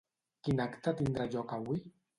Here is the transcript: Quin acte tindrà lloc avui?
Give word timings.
Quin 0.47 0.63
acte 0.65 0.95
tindrà 1.03 1.31
lloc 1.37 1.57
avui? 1.61 1.89